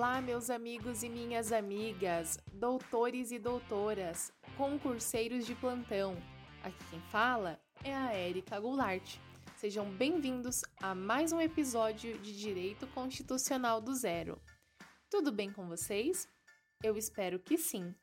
[0.00, 6.16] Olá, meus amigos e minhas amigas, doutores e doutoras, concurseiros de plantão.
[6.62, 9.18] Aqui quem fala é a Érica Goulart.
[9.58, 14.40] Sejam bem-vindos a mais um episódio de Direito Constitucional do Zero.
[15.10, 16.26] Tudo bem com vocês?
[16.82, 17.94] Eu espero que sim.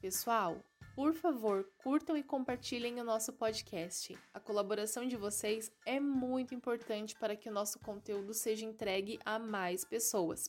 [0.00, 0.64] Pessoal,
[0.94, 4.16] por favor, curtam e compartilhem o nosso podcast.
[4.32, 9.36] A colaboração de vocês é muito importante para que o nosso conteúdo seja entregue a
[9.36, 10.46] mais pessoas.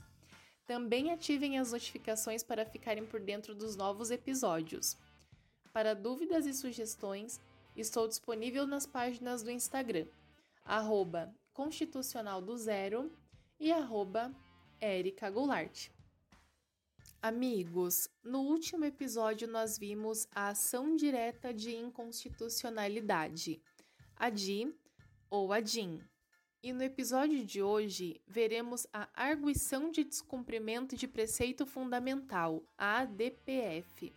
[0.66, 4.98] Também ativem as notificações para ficarem por dentro dos novos episódios.
[5.72, 7.40] Para dúvidas e sugestões,
[7.76, 10.08] estou disponível nas páginas do Instagram,
[10.64, 13.12] arroba Constitucional do Zero
[13.60, 14.34] e arroba
[15.34, 15.90] Goulart.
[17.22, 23.62] Amigos, no último episódio nós vimos a ação direta de inconstitucionalidade,
[24.16, 24.76] a DI
[25.30, 26.02] ou a DIN.
[26.66, 34.12] E no episódio de hoje veremos a arguição de descumprimento de preceito fundamental, a ADPF.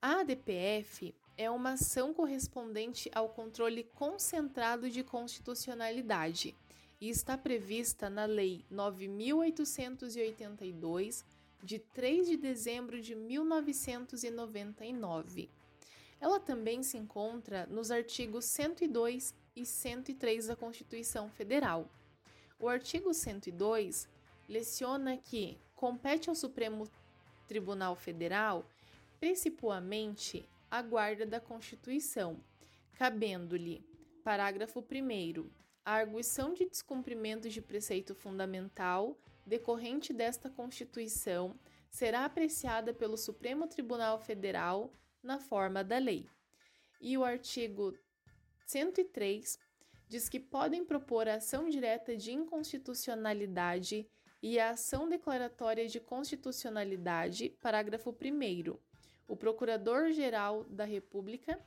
[0.00, 6.54] A ADPF é uma ação correspondente ao controle concentrado de constitucionalidade
[7.00, 11.24] e está prevista na Lei 9882
[11.60, 15.50] de 3 de dezembro de 1999.
[16.20, 21.90] Ela também se encontra nos artigos 102 e 103 da Constituição Federal.
[22.58, 24.06] O artigo 102
[24.48, 26.86] leciona que compete ao Supremo
[27.48, 28.68] Tribunal Federal,
[29.18, 32.38] principalmente, a guarda da Constituição,
[32.92, 33.82] cabendo-lhe,
[34.22, 35.48] parágrafo 1,
[35.84, 44.18] a arguição de descumprimento de preceito fundamental decorrente desta Constituição será apreciada pelo Supremo Tribunal
[44.18, 46.28] Federal na forma da lei.
[47.00, 47.96] E o artigo
[48.66, 49.58] 103
[50.08, 54.08] diz que podem propor a ação direta de inconstitucionalidade
[54.42, 58.76] e a ação declaratória de constitucionalidade, parágrafo 1.
[59.28, 61.60] O Procurador-Geral da República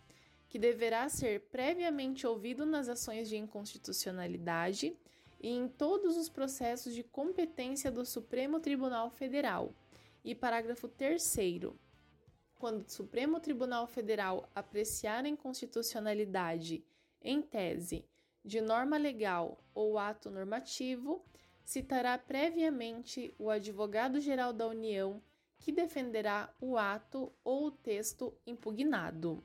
[0.50, 4.98] que deverá ser previamente ouvido nas ações de inconstitucionalidade
[5.40, 9.74] e em todos os processos de competência do Supremo Tribunal Federal.
[10.26, 11.22] E parágrafo 3
[12.60, 16.86] quando o Supremo Tribunal Federal apreciar a inconstitucionalidade
[17.22, 18.06] em tese
[18.44, 21.26] de norma legal ou ato normativo,
[21.64, 25.24] citará previamente o advogado-geral da União
[25.58, 29.42] que defenderá o ato ou o texto impugnado.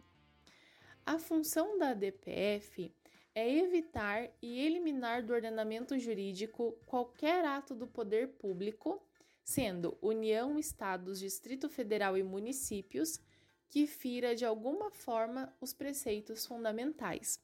[1.07, 2.93] A função da DPF
[3.35, 9.05] é evitar e eliminar do ordenamento jurídico qualquer ato do poder público,
[9.45, 13.21] sendo União, Estados, Distrito Federal e municípios,
[13.69, 17.41] que fira de alguma forma os preceitos fundamentais.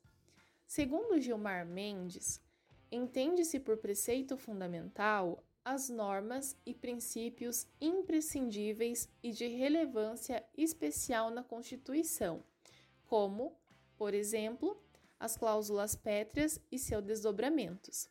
[0.66, 2.40] Segundo Gilmar Mendes,
[2.90, 12.42] entende-se por preceito fundamental as normas e princípios imprescindíveis e de relevância especial na Constituição
[13.10, 13.58] como,
[13.98, 14.80] por exemplo,
[15.18, 18.08] as cláusulas pétreas e seus desdobramentos.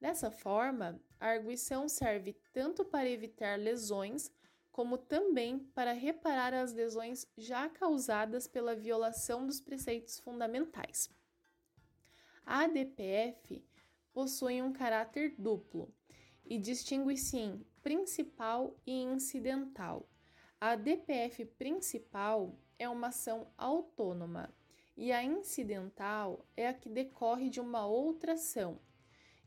[0.00, 4.32] Dessa forma, a arguição serve tanto para evitar lesões,
[4.72, 11.10] como também para reparar as lesões já causadas pela violação dos preceitos fundamentais.
[12.46, 13.62] A ADPF
[14.14, 15.94] possui um caráter duplo
[16.44, 20.08] e distingue-se em principal e incidental.
[20.58, 24.52] A DPF principal é uma ação autônoma
[24.96, 28.80] e a incidental é a que decorre de uma outra ação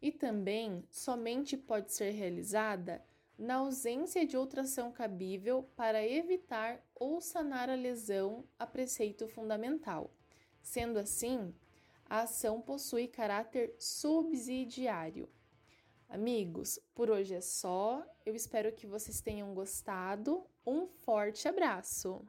[0.04, 3.02] e também somente pode ser realizada
[3.38, 10.12] na ausência de outra ação cabível para evitar ou sanar a lesão a preceito fundamental.
[10.62, 11.56] Sendo assim,
[12.06, 15.30] a ação possui caráter subsidiário.
[16.10, 18.06] Amigos, por hoje é só.
[18.26, 20.46] Eu espero que vocês tenham gostado.
[20.68, 22.26] Um forte abraço!